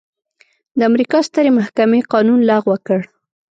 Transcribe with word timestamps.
د 0.77 0.79
امریکا 0.89 1.19
سترې 1.27 1.51
محکمې 1.57 1.99
قانون 2.13 2.39
لغوه 2.49 2.77
کړ. 2.87 2.99